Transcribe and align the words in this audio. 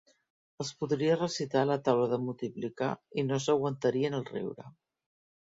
Els 0.63 0.69
podria 0.83 1.17
recitar 1.19 1.61
la 1.71 1.77
taula 1.89 2.07
de 2.15 2.19
multiplicar 2.23 2.89
i 3.21 3.27
no 3.29 3.41
s'aguantarien 3.45 4.19
el 4.23 4.27
riure. 4.33 4.69